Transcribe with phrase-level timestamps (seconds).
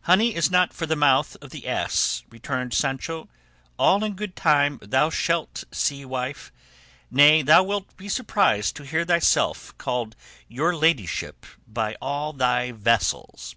[0.00, 3.28] "Honey is not for the mouth of the ass," returned Sancho;
[3.78, 6.50] "all in good time thou shalt see, wife
[7.12, 10.16] nay, thou wilt be surprised to hear thyself called
[10.48, 13.54] 'your ladyship' by all thy vassals."